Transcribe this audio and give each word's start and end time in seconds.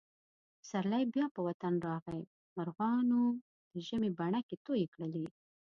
پسرلی 0.59 1.03
بیا 1.13 1.25
په 1.35 1.39
وطن 1.47 1.73
راغی. 1.87 2.21
مرغانو 2.57 3.23
د 3.71 3.73
ژمي 3.87 4.09
بڼکې 4.17 4.55
تویې 4.65 4.87
کړلې. 4.93 5.25